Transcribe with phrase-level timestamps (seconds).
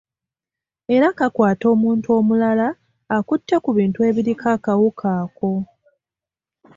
[0.95, 2.67] Era kakwata omuntu omulala
[3.15, 5.51] akutte ku bintu ebiriko akawuka ako.